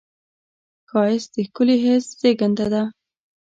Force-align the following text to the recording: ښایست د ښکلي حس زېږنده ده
ښایست 0.89 1.29
د 1.35 1.37
ښکلي 1.47 1.77
حس 1.83 2.05
زېږنده 2.19 2.67
ده 2.73 2.83